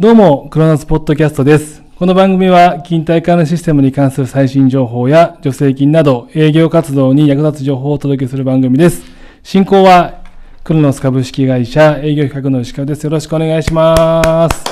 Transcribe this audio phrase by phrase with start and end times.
[0.00, 1.82] どうも、クロノスポッドキャストです。
[1.98, 9.02] この番組は、勤怠管理システムに関する最新情報や助成金など、営業活動に役立つ情報をお届けする番組です。
[9.42, 10.22] 進行は、
[10.64, 13.04] クロノス株式会社営業企画の石川です。
[13.04, 14.64] よろしくお願いします。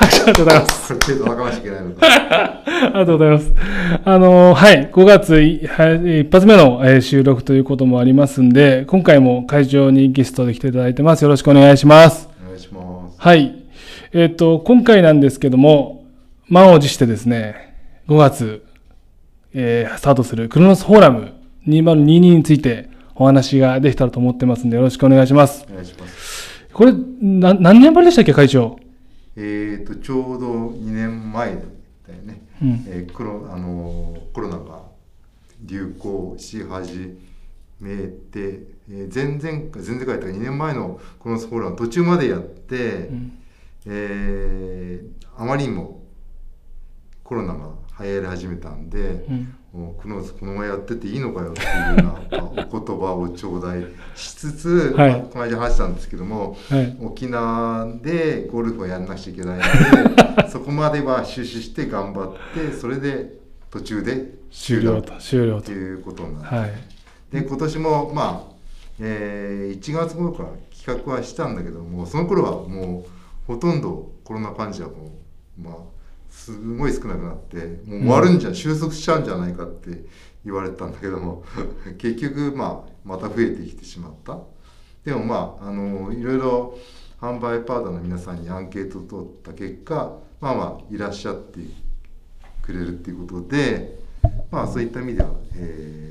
[0.00, 0.92] ありがとうございます。
[0.92, 0.96] あ
[2.88, 3.54] りがとうございます。
[4.04, 11.22] あの、はい、5月いはい一発目のえー収録ということもありますんで、今回も会場にゲストで来ていただいてます。
[11.22, 12.28] よろしくお願いします。
[12.42, 12.80] お願いしま
[13.12, 13.14] す。
[13.16, 13.59] はい。
[14.12, 16.04] えっ、と、今回なんですけども、
[16.48, 17.76] 満を持してですね、
[18.08, 18.64] 5月、
[19.52, 21.32] えースタートするクロノスフォーラム
[21.68, 25.64] 2022についてお話ができたらと思ってますんで、よろしくお願いします。
[25.70, 26.64] お願いします。
[26.72, 28.80] これ、な何年ぶりでしたっけ、会長？
[29.36, 31.62] えっ、と、ちょうど2年前だよ
[32.24, 32.42] ね。
[32.60, 32.84] うん。
[32.88, 34.82] えーコロあのーコロナが
[35.64, 37.16] 流行し始
[37.80, 43.32] めて、えー前々回、前々回とか2年前のこのスフォーラム途中までやって、うん
[43.86, 46.02] えーあまりにも
[47.24, 51.96] コロナが流行り始めたんで、うんもうこのこのままやってていいのかよっていうよう
[52.32, 53.86] な お言葉を頂戴
[54.16, 56.96] しつつ、はいまあこの間話したんですけどもはい。
[57.00, 59.64] 沖縄でゴルフをやんなくちゃいけないの
[60.42, 63.38] で そこまでは出資して頑張ってそれで
[63.70, 65.66] 途中で終了と、終了と。
[65.66, 66.72] ということになって、はい。
[67.30, 68.52] で今年もまあ、
[68.98, 73.19] えー1月頃から企画はしたんだけどもその頃はもう
[73.50, 75.18] ほとんどコロナ患者も
[75.60, 75.74] まあ
[76.30, 80.04] すごい少なくなってもう終わるんじゃ、収束しちゃうんじゃないかって
[80.44, 81.42] 言われたんだけども
[81.98, 84.38] 結局まあまた増えてきてしまった。
[85.04, 86.78] でもまああのいろいろ
[87.20, 91.58] 販売パートナーの皆さんにアンケートを取った結果まあまあいらっしゃって
[92.62, 93.98] くれるっていうことで
[94.52, 96.10] まあそういった意味では、えー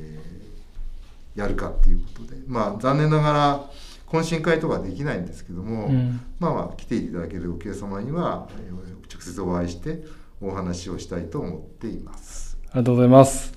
[1.36, 3.66] やるかっていうことでまあ残念ながら
[4.10, 10.04] 懇親会とかできないんですけども、うんまあまあ来ていただけるお客様にはえー直接お会いして
[10.40, 12.58] お話をしたいと思っています。
[12.72, 13.54] ありがとうございます。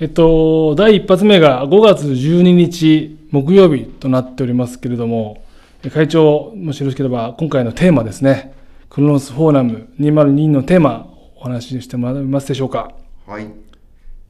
[0.00, 5.44] えっと、第一発目が5月12日木曜日となっておりますけれども、
[5.84, 8.54] え会長、もしよろしければ、今回のテーマですね、
[8.88, 12.92] クロノスフォーラム202のテーマ、お話ししてもらえますでしょうか？
[13.26, 13.48] はい。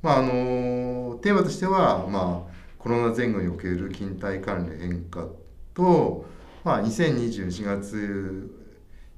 [0.02, 5.26] まああのテーマとしてはまあコロナ前後における勤怠管理の変化
[5.74, 6.24] と
[6.64, 8.50] まあ2024月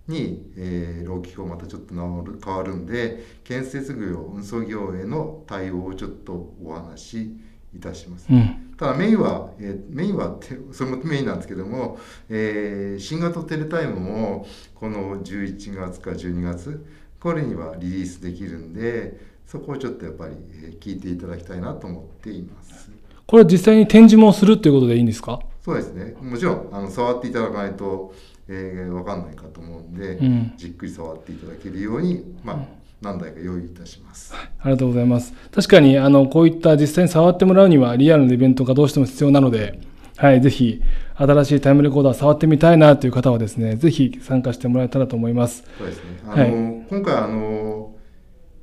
[0.08, 7.36] に、えー、労基法またちょっと変わる変わるんで建設業運送業への対応をちょっとお話し
[7.74, 8.26] いたします。
[8.30, 8.74] うん。
[8.78, 16.86] ただメインは、えーメインはてそれもメインなんですけども、えー新型テレタイムもこの11月か12月
[17.20, 20.34] これにはリリースできるんでそこをちょっとやっぱり、
[20.64, 22.90] えー聞いていただきたいなと思っています。
[23.26, 25.40] これ実際に展示もするということでいいんですか？
[25.66, 28.14] そうですねもちろんあの触っていただかないと、
[28.46, 32.58] えー、分かんないかと思うんで、うんじっくり触っていただけるように、まあ、
[33.02, 34.32] 何台か用意いたします。
[34.32, 35.34] ありがとうございます。
[35.50, 39.80] 確かに、あの、こういった実際に触ってもらうには、リアルなイベントがどうしても必要なので、
[40.16, 40.80] はい、ぜひ、
[41.16, 45.64] 新しいタイムレコーダー触ってみたいなという方はですね、ぜひ参加してもらえたらと思います。
[45.76, 46.20] そうですね。
[46.28, 47.96] あの、今回あの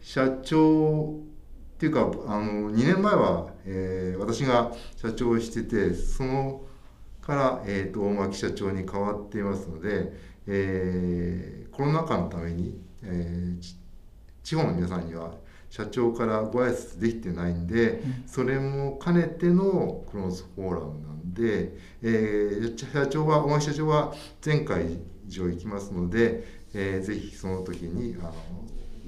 [0.02, 1.19] 社長
[1.74, 6.62] っていうかあの2年前は、えー私が社長をしててその
[7.25, 10.11] から、えー、と大牧社長に変わっていますので、
[10.47, 13.75] えーコロナ禍のために、えーち
[14.44, 15.31] 地方の皆さんには
[15.69, 24.13] 社長からご挨拶できてないんで、それも兼ねてのクロノスフォーラムなんで、えー社長は大牧社長は
[24.45, 28.33] 前回以上行きますので、えーぜひその時にあの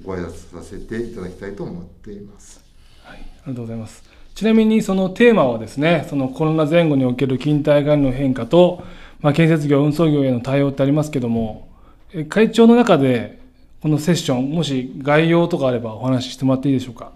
[0.02, 2.64] ご挨拶させていただきたいと思っています。
[3.04, 4.25] はい、ありがとうございます。
[4.36, 8.84] ちなみにそのテーマはですね、そのコロナ前後における勤怠管理の変化と、
[9.20, 11.68] まあ、建設業、運送業への対応ってありますけども、
[12.12, 13.40] え会長の中で
[13.80, 17.12] このセッション、もし概要とかあればお話ししてもらっていいでしょうか？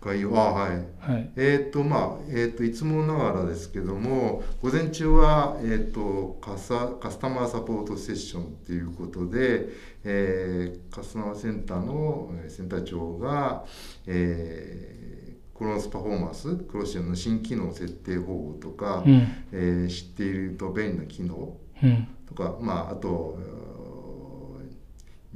[0.00, 0.30] 概要？
[0.38, 0.70] あはい
[1.00, 1.30] はい。
[1.34, 9.70] えーとまあえー、といつもながらですけども午前中は、えー、とカサカスタマーサポートセッションということで、
[10.04, 13.64] えーカスタマーセンターのえーセンター長が、
[14.06, 15.23] えー
[15.56, 19.28] クロノスパフォーマンスクロシアの新機能設定方法とか、うん。
[19.52, 22.08] えー知っていると便利な機能うん。
[22.26, 23.38] とか、まあ、あと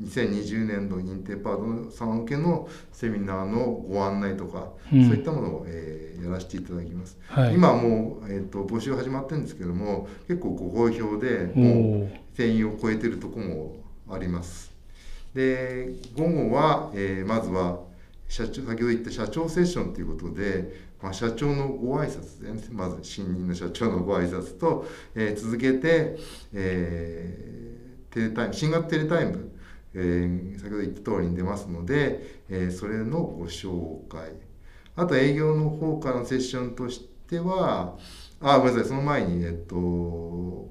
[0.00, 7.16] 2020年度認定パートナーさん向けのセミナーのご案内とか、うんそういったものを、えーやらせていただきます。
[7.28, 7.54] はい。
[7.54, 13.76] 今もう、えー、と募集始まってるんですけども結構ご好評でおもうー定員を超えてるとこも
[14.10, 14.72] あります。
[15.32, 17.78] で午後は、えーまずは
[18.28, 26.16] 社長先ほど言った社長セッションということで、まあ、社長のご挨拶で、ね、まず新任の社長のご挨拶と、えー続けて、
[26.52, 27.78] えー
[28.10, 29.50] テレタイム新型テレタイム、
[29.94, 34.32] えー、先ほど言った通りに出ますので、え、それのご紹介。
[34.96, 37.96] あと営業の方からのセッションとしては
[38.40, 40.68] あごめんなさいその前にえっと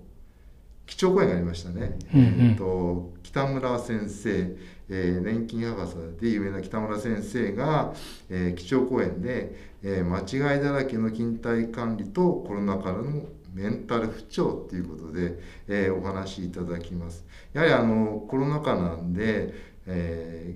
[0.87, 4.57] 基調講演がありましたね、うんうん、えっと、北村先生、
[4.89, 7.93] えー、年金博士で有名な北村先生が、
[8.29, 9.53] えー、基調講演で、
[9.83, 17.25] えー、間違いだらけの勤怠管理とコロナからのメンタル不調っていうことで、えー、お話しいただきます。
[17.53, 19.53] やはりあのコロナ禍なんで、
[19.87, 20.55] え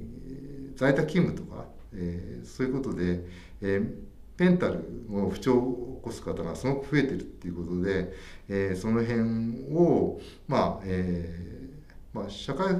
[0.76, 3.26] ー、在宅勤務とか、えー、そういうことで、
[3.62, 3.94] えー、
[4.38, 8.12] ペンタルの不調を起こす方がすごく増えてるっていうことで、
[8.50, 12.74] えー、その辺をまあ、えーまあ、社会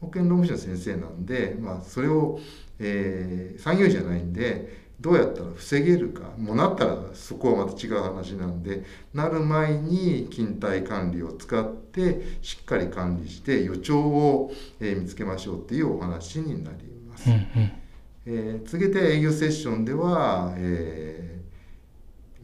[0.00, 2.40] 保険労務士の先生なんで、まあ、それを、
[2.78, 16.76] えー、産業じゃないんでどうやったら防げるかもうなったらそこはまた違う話なんでなる前に勤怠管理を使ってしっかり管理して予兆を、えー、見つけましょうっていうお話になり
[17.08, 17.28] ます。
[17.28, 17.84] うんうん
[18.26, 21.43] えー、続けて営業セッションでは、えー、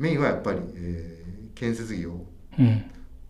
[0.00, 2.12] メインはやっぱり、えー、建設業。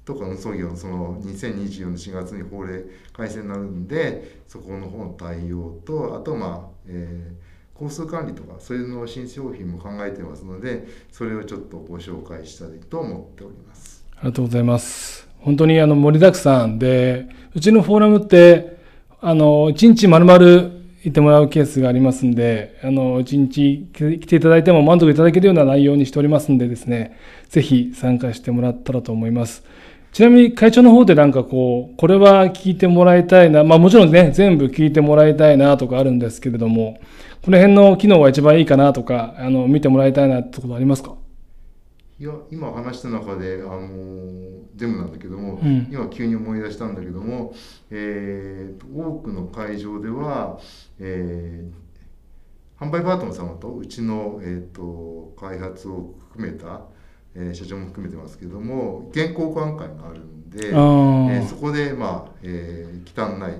[0.05, 2.83] とか運送業のその2024年4月に法令
[3.13, 14.05] 改正になるんでそこの方の対応とあとまあ、えー、交通管理とかそういうの新商品も考えてますのでそれをちょっとご紹介したいと思っております。
[14.17, 15.29] ありがとうございます。
[15.39, 18.79] 本当にあの盛りだくさんでうちのフォーラムって
[19.21, 27.17] あの1日丸々いてもらうケースがありますんで、あの、一日来ていただいても満足いただけるような内容にしておりますんでですね、
[27.49, 29.65] ぜひ参加してもらったらと思います。
[30.13, 37.01] ちなみに会長の方でなんかこう、これは聞いてもらいたいな、まあもちろんね、全部聞いてもらいたいなとかあるんですけれども、
[37.43, 41.15] この辺の機能が一番いいかなとか、あの、見てもらいたいなってことありますか？
[42.21, 47.55] いや今話した中で、あのー、全部なんだけども、うん、今急に思い出したんだけども、
[47.91, 50.61] えー、多くの会場では、
[50.99, 56.83] えー、販売パートナー様とうちの、えーと、開発を含めた、
[57.35, 63.55] えー、社長も含めてますけども意見交換会があるんで、えー、そこで、まあえー、忌憚ない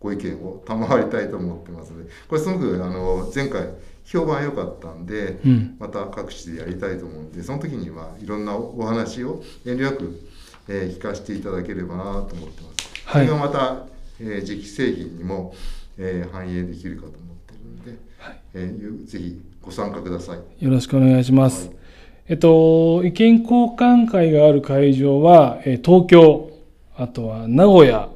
[0.00, 3.68] ご意見を賜りたいと思ってますのでこれすごくあの前回
[4.04, 10.20] 評判良かったんで、うん、また各地でやりたいと思うんでその時にはいろんなお話を遠慮なく、
[10.68, 12.78] えー、聞かせていただければなと思ってます。
[13.04, 13.86] はい、それがまた、
[14.20, 15.54] えー、磁気製品にも、
[15.98, 20.64] えー、反映できるかと思ってるんで、はい、えー、ぜひご参加ください。
[20.64, 21.68] よろしくお願いします。
[21.68, 21.76] はい、
[22.28, 26.50] えっと、意見交換会がある会場は、えー、東京、
[26.96, 28.08] あとは名古屋、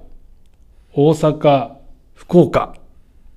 [0.95, 1.77] 大阪、
[2.15, 2.75] 福岡、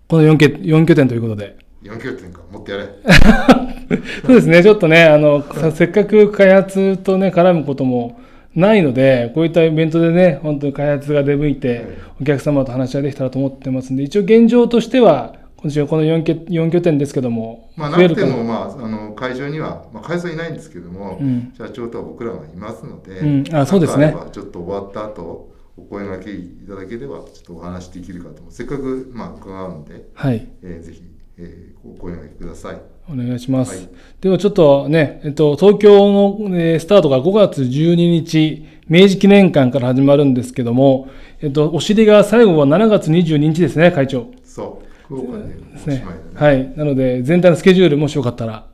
[0.09, 2.41] この4拠 ,4 拠点ということで、4拠点か。
[2.51, 2.83] 持ってやれ。
[4.25, 4.63] そうですね。
[4.63, 8.19] ちょっとねあのせっかく開発とね絡むことも
[8.55, 24.15] ないのでこういったイベントでね本当に開発が出向いてお客様と話ができたらと思ってますんで一応現状としては今週この 4, 拠4拠点ですけども、まあ、なくても、まあ、あの会場には、まあ、会場いないんですけども、うん、社長とは僕らがいますので、うん、あそうですね。
[24.31, 32.81] ちょっと終わった後お声がけいただければちょっとお話できるかとせっかく、まあ、伺うんで、はいえー、ぜひえー、お声がけください。
[33.09, 33.75] お願いします。
[33.75, 33.89] はい、
[34.21, 41.09] ではちょっとね、えっと、東京の、えスタートが5月12日、明治記念館から始まるんですけども、
[41.41, 44.27] えっと、お尻が最後は7月22日ですね、会長。
[44.43, 46.05] そう、福岡でですね。
[46.33, 46.73] はい。
[46.77, 48.67] なので、全体のスケジュールもしよかったら。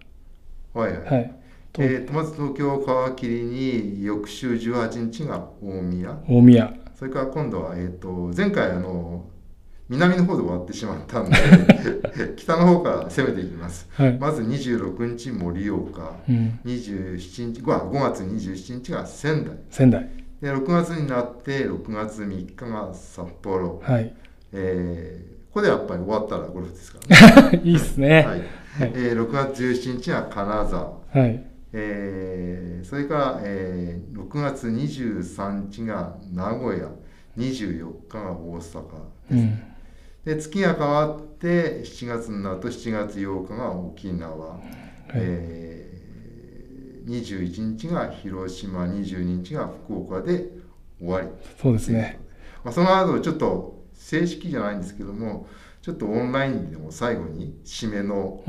[0.74, 1.05] はいはい。
[1.08, 1.36] はい
[1.79, 9.25] えー、とまず東京を皮切りに翌週18日が大宮大宮それから今度は、えーと前回あの
[9.89, 11.36] 南の方で終わってしまったんで
[12.38, 19.58] 北の方から攻めていきます、はい、まず26日盛岡、うん、27日 5, 5月27日が仙台。
[19.72, 20.08] 仙台。
[20.41, 24.13] で6月になって6月3日が札幌、はい。
[24.53, 27.62] えー、ここでやっぱり終わったらゴルフですからね。
[27.65, 28.25] いいっすね、はい。
[28.27, 28.43] はい。
[28.96, 36.90] えー、6月17日は金沢、はいえー、それから、えー、6月23日が名古屋
[37.38, 38.74] 24日が大阪です、
[39.32, 39.63] うん。
[40.25, 44.62] で月が変わって7月になると7月8日が沖縄、はい、
[45.16, 50.50] えー、21日が広島22日が福岡で
[51.00, 51.28] 終わり。
[51.62, 52.20] そうですね、
[52.63, 55.48] まあ、その後ちょっと正式じゃないんですけども
[55.82, 58.44] ちょっとオンラインでも最後に締めの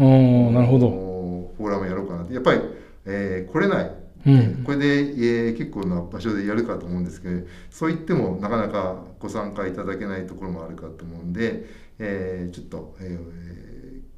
[0.53, 1.13] なるほど。
[1.57, 2.35] フォーラムやろうかなって。
[2.35, 2.61] やっぱり、
[3.07, 3.91] えー、来れない
[4.25, 11.65] うん、これで、えー、結構な場所でやるかと思うんですけどそう言ってもなかなかご参加いただけないところもあるかと思うんで、
[11.99, 13.19] えー、ちょっと、え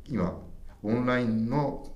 [0.09, 0.39] ー、今
[0.83, 1.89] オンラインの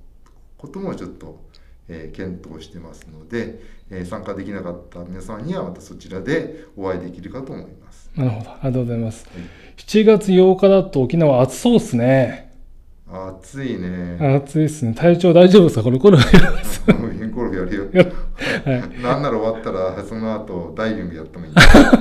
[0.57, 1.45] こともちょっと、
[1.89, 8.11] えー検討してますので、えー参加できなかった皆さんにはまたそちらでお会いできるかと思います。
[8.17, 8.51] なるほど。
[8.51, 9.27] ありがとうございます。
[9.27, 9.45] はい
[9.77, 12.53] 7月8日だと沖縄暑そうですね。
[13.11, 14.19] 暑いね。
[14.43, 14.93] 暑いですね。
[14.95, 15.83] 体調大丈夫ですか？
[15.83, 16.17] これ、これ。
[16.17, 16.53] は変更や
[17.69, 17.85] るよ。
[17.95, 19.03] い。
[19.03, 21.53] なんなら終わったらその後ダイビングやってもいい。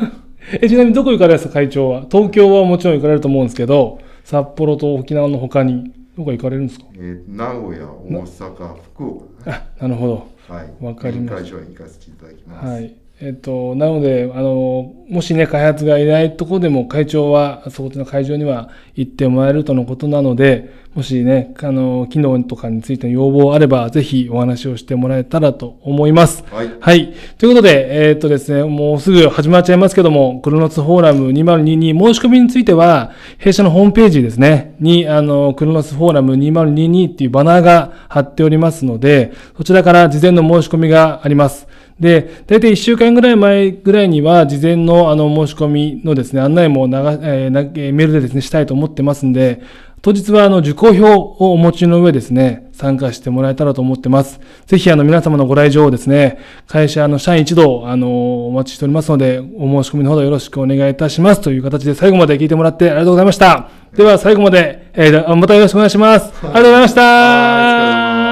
[0.61, 2.05] え、ちなみにどこ行かれますか会長は？
[2.09, 6.85] 東京はもちろん行かれると思うんですけど、札幌と沖縄の他に、どこ行かれるんですか？
[6.95, 9.61] えー名古屋、大阪、福岡、ね。
[9.79, 10.27] あ、なるほど。
[10.47, 10.83] はい。
[10.83, 12.65] わかりました会場に行かせていただきます。
[12.67, 12.95] はい。
[13.19, 26.43] えっと、なので、あの、もしね、開発がいないところでも、会長は、そこの会場には行ってもらえるとのことなので、もしね、あの、機能とかについての要望あれば、ぜひお話をしてもらえたらと思います。
[26.51, 26.69] はい。
[26.79, 27.13] はい。
[27.39, 41.67] ということで、えーっとですね、もうすぐ始まっちゃいますけども、クロノスフォーラム2022申し込みについては、弊社のホームページですね、に、あの、クロノスフォーラム2022っていうバナーが貼っておりますので、そちらから事前の申し込みがあります。
[41.99, 49.61] で、大体1週間ぐらい前ぐらいには、事前のあの申し込みのですね、案内も流、えーなえメールでですね、したいと思ってますんで、
[50.03, 54.39] 当日はあの受講票をお持ちの上ですね、参加してもらえたらと思ってます。
[54.67, 56.37] ぜひあの皆様のご来場をですね、
[56.67, 61.41] 会社の社員一同、あの、お待ちしておりますので、お申し込みのほどよろしくお願いいたします。
[61.41, 63.69] という形で最後まで聞いてもらってありがとうございました。
[63.95, 66.31] では最後まで、えーまたよろしくお願いします。
[66.43, 68.26] ありがとうございました。